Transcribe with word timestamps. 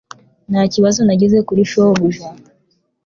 Nta 0.51 0.61
kibazo 0.73 0.99
nagize 1.03 1.37
kuri 1.47 1.61
shobuja. 1.71 2.25